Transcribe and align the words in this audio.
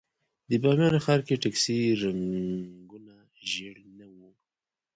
د 0.49 0.51
بامیان 0.61 0.95
ښار 1.05 1.19
کې 1.27 1.35
د 1.35 1.39
ټکسي 1.43 1.79
رنګونه 2.01 3.15
ژېړ 3.49 3.75
نه 3.97 4.07
وو. 4.15 4.29